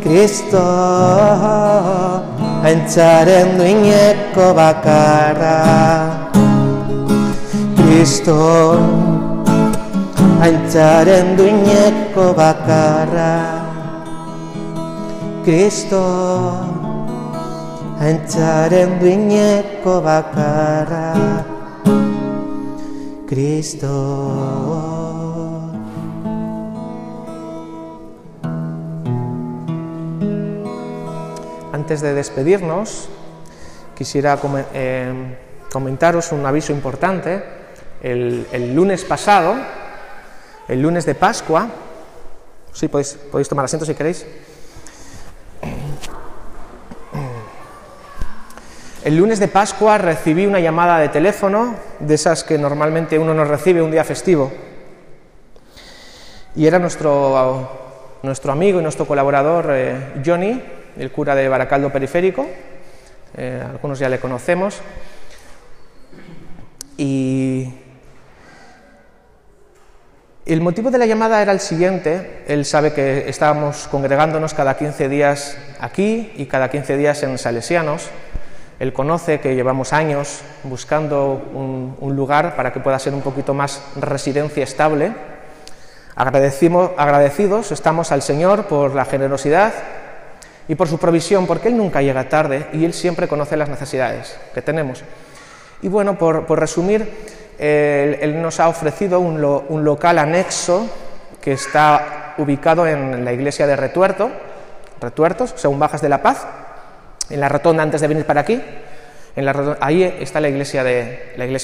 Cristo, 0.03 0.65
aintzaren 2.65 3.59
duineko 3.59 4.55
bakarra. 4.55 5.59
Kristo 7.77 8.77
Aintzaren 10.41 11.37
duineko 11.37 12.33
bakarra 12.35 13.58
Bakarra 20.03 21.15
Kristo 23.27 23.89
Antes 31.73 32.03
de 32.03 32.13
despedirnos, 32.13 33.09
quisiera 33.97 34.39
eh, 34.75 35.39
comentaros 35.73 36.31
un 36.33 36.45
aviso 36.45 36.75
importante 36.75 37.43
el, 38.03 38.75
lunes 38.75 39.03
pasado, 39.07 39.57
el 40.69 40.83
lunes 40.83 41.07
de 41.07 41.15
Pascua, 41.15 41.69
sí, 42.75 42.89
podéis 42.89 43.49
tomar 43.49 43.65
asiento 43.65 43.87
si 43.87 43.95
queréis. 43.95 44.27
El 49.09 49.17
lunes 49.17 49.41
de 49.41 49.49
Pascua 49.49 49.97
recibí 49.97 50.45
una 50.45 50.61
llamada 50.61 50.99
de 50.99 51.09
teléfono, 51.09 51.77
de 51.99 52.15
esas 52.15 52.45
que 52.45 52.59
normalmente 52.59 53.19
uno 53.19 53.33
no 53.33 53.43
recibe 53.43 53.81
un 53.81 53.91
día 53.91 54.05
festivo. 54.05 54.53
Y 56.55 56.67
era 56.67 56.79
nuestro, 56.79 58.19
nuestro 58.23 58.53
amigo 58.53 58.81
y 58.81 58.83
nuestro 58.83 59.07
colaborador 59.07 59.69
eh, 59.71 60.21
Johnny, 60.23 60.63
el 60.99 61.11
cura 61.11 61.35
de 61.35 61.49
Baracaldo 61.49 61.91
Periférico, 61.91 62.47
eh, 63.35 63.65
algunos 63.67 63.99
ya 63.99 64.11
le 64.11 64.21
conocemos, 64.21 64.83
Y 66.99 67.73
el 70.45 70.61
motivo 70.61 70.91
de 70.91 70.99
la 70.99 71.07
llamada 71.07 71.41
era 71.41 71.53
el 71.53 71.61
siguiente. 71.61 72.43
Él 72.47 72.67
sabe 72.67 72.93
que 72.93 73.27
estábamos 73.27 73.89
congregándonos 73.91 74.53
cada 74.53 74.77
15 74.77 75.09
días 75.09 75.57
aquí 75.81 76.31
y 76.37 76.45
cada 76.45 76.69
15 76.69 76.99
días 76.99 77.23
en 77.23 77.39
Salesianos. 77.39 78.11
Él 78.79 78.93
conoce 78.93 79.41
que 79.41 79.57
llevamos 79.57 79.93
años 79.93 80.41
buscando 80.63 81.43
un, 81.53 82.17
lugar 82.17 82.55
para 82.55 82.73
que 82.73 82.81
pueda 82.81 82.99
ser 82.99 83.13
un 83.13 83.23
poquito 83.23 83.53
más 83.55 83.83
residencia 83.97 84.63
estable. 84.63 85.13
Agradecimos, 86.15 86.93
agradecidos 86.97 87.73
estamos 87.73 88.13
al 88.13 88.23
Señor 88.23 88.67
por 88.67 88.95
la 88.95 89.05
generosidad 89.05 89.73
y 90.69 90.77
por 90.77 90.87
su 90.87 90.99
provisión, 90.99 91.47
porque 91.47 91.69
Él 91.69 91.77
nunca 91.77 92.03
llega 92.03 92.29
tarde 92.29 92.67
y 92.73 92.85
Él 92.85 92.95
siempre 92.95 93.27
conoce 93.27 93.57
las 93.57 93.69
necesidades 93.69 94.39
que 94.55 94.63
tenemos. 94.63 95.03
Y 95.83 95.89
bueno, 95.89 96.17
por, 96.17 96.49
resumir, 96.59 97.09
él, 97.59 98.41
nos 98.43 98.61
ha 98.61 98.69
ofrecido 98.69 99.19
un, 99.21 99.85
local 99.85 100.19
anexo 100.19 100.89
que 101.41 101.53
está 101.53 102.35
ubicado 102.39 102.87
en 102.87 103.25
la 103.25 103.33
iglesia 103.33 103.67
de 103.67 103.77
Retuerto, 103.77 104.31
Retuertos, 105.01 105.55
según 105.57 105.79
Bajas 105.79 106.03
de 106.03 106.09
la 106.09 106.23
Paz, 106.23 106.47
en 107.31 107.41
la 107.41 107.49
rotonda 107.49 107.83
antes 107.83 108.01
de 108.01 108.09
venir 108.09 108.25
para 108.25 108.41
aquí. 108.41 108.61
Ahí 109.81 110.03
está 110.21 110.41
la 110.41 110.49
iglesia, 110.49 110.83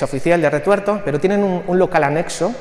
oficial 0.05 0.41
de 0.41 0.51
Retuerto, 0.51 1.03
pero 1.05 1.19
tienen 1.19 1.43
un, 1.43 1.79
local 1.79 2.05
anexo 2.05 2.55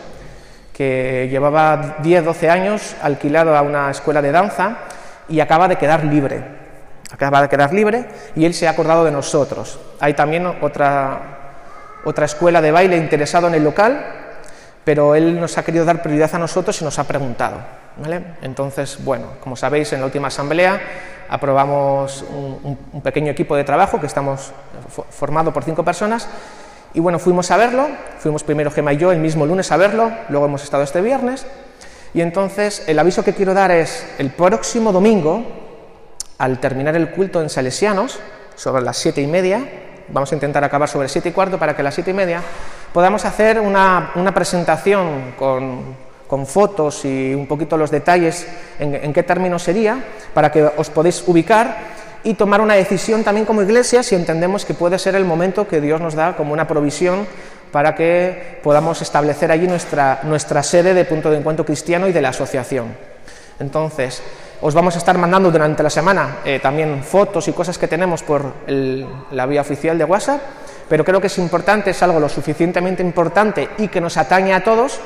que 0.74 1.28
llevaba 1.30 1.98
10, 2.02 2.26
12 2.26 2.50
años 2.50 2.96
alquilado 3.02 3.56
a 3.56 3.62
una 3.62 3.92
escuela 3.92 4.24
de 4.24 4.32
danza 4.32 4.78
y 5.30 5.40
acaba 5.40 5.68
de 5.68 5.76
quedar 5.76 6.04
libre. 6.04 6.44
Acaba 7.12 7.44
de 7.44 7.50
quedar 7.50 7.72
libre 7.74 8.06
y 8.36 8.46
él 8.46 8.56
se 8.56 8.68
ha 8.68 8.72
acordado 8.72 9.06
de 9.06 9.12
nosotros. 9.12 9.80
Hay 10.00 10.16
también 10.16 10.48
otra, 10.48 11.22
otra 12.06 12.26
escuela 12.26 12.60
de 12.60 12.72
baile 12.72 12.98
interesado 12.98 13.48
en 13.48 13.54
el 13.54 13.64
local, 13.64 14.04
pero 14.84 15.14
él 15.14 15.40
nos 15.40 15.60
ha 15.60 15.64
querido 15.64 15.86
dar 15.86 16.02
prioridad 16.02 16.34
a 16.34 16.40
nosotros 16.40 16.82
y 16.82 16.86
nos 16.86 16.98
ha 16.98 17.04
preguntado. 17.04 17.58
Entonces, 18.42 18.98
bueno, 19.04 19.28
como 19.42 19.56
sabéis, 19.56 19.94
en 19.94 20.00
la 20.00 20.08
última 20.08 20.30
asamblea 20.30 20.82
aprobamos 21.34 22.24
un, 22.30 23.02
pequeño 23.02 23.32
equipo 23.32 23.56
de 23.56 23.64
trabajo 23.64 24.00
que 24.00 24.06
estamos 24.06 24.52
formado 25.10 25.52
por 25.52 25.64
cinco 25.64 25.84
personas 25.84 26.30
y 26.94 27.00
bueno, 27.00 27.18
fuimos 27.18 27.50
a 27.50 27.58
verlo, 27.58 27.88
fuimos 28.20 28.44
primero 28.44 28.70
Gema 28.70 28.94
y 28.94 28.98
yo 28.98 29.12
el 29.12 29.18
mismo 29.18 29.48
lunes 29.48 29.72
a 29.72 29.78
verlo, 29.78 30.12
luego 30.30 30.46
hemos 30.46 30.64
estado 30.64 30.84
este 30.84 31.02
viernes 31.02 31.48
y 32.14 32.22
entonces 32.22 32.84
el 32.88 33.00
aviso 33.00 33.24
que 33.24 33.34
quiero 33.34 33.56
dar 33.56 33.72
es 33.72 34.06
el 34.20 34.30
próximo 34.30 34.92
domingo, 34.92 35.44
al 36.38 36.60
terminar 36.60 36.96
el 36.96 37.10
culto 37.10 37.42
en 37.42 37.50
Salesianos, 37.50 38.20
sobre 38.56 38.84
las 38.84 38.98
siete 38.98 39.20
y 39.20 39.26
media, 39.26 39.68
vamos 40.10 40.32
a 40.32 40.36
intentar 40.36 40.64
acabar 40.64 40.88
sobre 40.88 41.10
siete 41.10 41.30
y 41.30 41.32
cuarto 41.32 41.58
para 41.58 41.76
que 41.76 41.82
a 41.82 41.86
las 41.86 41.96
siete 41.96 42.12
y 42.12 42.14
media 42.14 42.44
podamos 42.94 43.26
hacer 43.26 43.60
una, 43.60 44.32
presentación 44.36 45.34
con, 45.36 45.96
fotos 46.46 47.06
y 47.06 47.34
un 47.34 47.46
poquito 47.46 47.78
los 47.78 47.92
detalles 47.92 48.48
en, 48.80 49.14
qué 49.14 49.24
término 49.24 49.60
sería, 49.60 50.04
para 50.34 50.52
que 50.52 50.64
os 50.64 50.90
podéis 50.90 51.24
ubicar 51.28 51.78
y 52.24 52.34
tomar 52.34 52.62
una 52.62 52.74
decisión 52.74 53.24
también 53.24 53.46
como 53.46 53.62
iglesia 53.62 54.02
si 54.02 54.16
entendemos 54.16 54.66
que 54.66 54.74
puede 54.74 54.98
ser 54.98 55.16
el 55.16 55.26
momento 55.26 55.68
que 55.68 55.82
Dios 55.82 56.02
nos 56.02 56.16
da 56.16 56.36
como 56.36 56.54
una 56.54 56.68
provisión 56.68 57.28
para 57.72 57.96
que 57.96 58.60
podamos 58.64 59.02
establecer 59.02 59.52
allí 59.52 59.68
nuestra, 59.68 60.22
nuestra 60.24 60.64
sede 60.64 60.94
de 60.94 61.06
punto 61.06 61.30
de 61.30 61.38
encuentro 61.38 61.66
cristiano 61.66 62.08
y 62.08 62.12
de 62.12 62.22
la 62.22 62.30
asociación. 62.30 62.96
Entonces, 63.60 64.22
os 64.62 64.74
vamos 64.74 64.96
a 64.96 65.00
estar 65.00 65.18
mandando 65.18 65.52
durante 65.52 65.84
la 65.84 65.90
semana 65.90 66.38
eh, 66.46 66.60
también 66.62 67.04
fotos 67.04 67.48
y 67.48 67.54
cosas 67.54 67.78
que 67.78 67.88
tenemos 67.88 68.24
por 68.24 68.54
la 68.68 69.46
vía 69.46 69.62
oficial 69.62 69.98
de 69.98 70.06
WhatsApp, 70.06 70.42
pero 70.88 71.04
creo 71.04 71.20
que 71.20 71.28
es 71.28 71.38
importante, 71.38 71.92
es 71.92 72.04
algo 72.04 72.20
lo 72.20 72.30
suficientemente 72.30 73.04
importante 73.04 73.70
y 73.78 73.88
que 73.88 74.02
nos 74.02 74.18
atañe 74.18 74.54
a 74.54 74.64
todos 74.64 75.00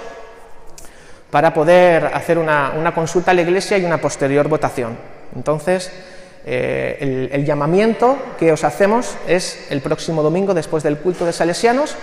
para 1.37 1.53
poder 1.53 2.05
hacer 2.15 2.39
una, 2.39 2.91
consulta 2.95 3.29
a 3.29 3.33
la 3.35 3.43
Iglesia 3.43 3.77
y 3.77 3.85
una 3.85 4.01
posterior 4.01 4.47
votación. 4.47 4.97
Entonces, 5.35 5.91
eh, 6.47 7.29
el, 7.31 7.45
llamamiento 7.45 8.17
que 8.39 8.51
os 8.51 8.63
hacemos 8.63 9.15
es 9.27 9.67
el 9.69 9.81
próximo 9.81 10.23
domingo, 10.23 10.55
después 10.55 10.81
del 10.81 10.97
culto 10.97 11.27
de 11.27 11.33
Salesianos, 11.33 11.95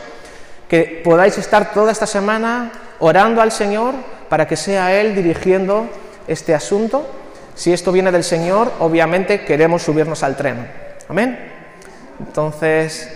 que 0.69 1.01
podáis 1.03 1.37
estar 1.37 1.73
toda 1.73 1.91
esta 1.91 2.07
semana 2.07 2.71
orando 3.01 3.43
al 3.43 3.51
Señor 3.51 3.95
para 4.29 4.47
que 4.47 4.55
sea 4.55 4.95
Él 5.01 5.17
dirigiendo 5.17 5.89
este 6.29 6.55
asunto 6.55 7.05
si 7.57 7.73
esto 7.73 7.91
viene 7.91 8.13
del 8.13 8.23
Señor, 8.23 8.71
obviamente 8.79 9.45
queremos 9.45 9.83
subirnos 9.83 10.23
al 10.23 10.37
tren. 10.37 10.65
Amén. 11.09 11.37
Entonces, 12.21 13.13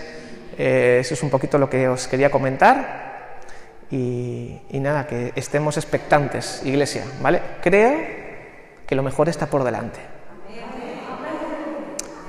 eh, 0.57 0.97
eso 0.99 1.13
es 1.13 1.23
un 1.23 1.29
poquito 1.29 1.57
lo 1.57 1.69
que 1.69 1.87
os 1.87 2.09
quería 2.09 2.29
comentar. 2.29 3.08
Y, 3.91 4.59
nada, 4.71 5.07
que 5.07 5.33
estemos 5.35 5.77
expectantes, 5.77 6.61
iglesia, 6.63 7.03
¿vale? 7.21 7.41
Creo 7.61 7.95
que 8.85 8.95
lo 8.95 9.01
mejor 9.01 9.29
está 9.29 9.47
por 9.47 9.63
delante. 9.63 9.99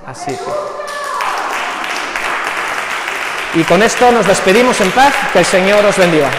Así 0.06 0.32
que. 0.32 0.80
Y 3.60 3.64
con 3.64 3.82
esto 3.82 4.10
nos 4.12 4.26
despedimos 4.26 4.80
en 4.80 4.90
paz, 4.92 5.14
que 5.32 5.40
el 5.40 5.44
Señor 5.44 5.84
os 5.84 5.98
bendiga. 5.98 6.30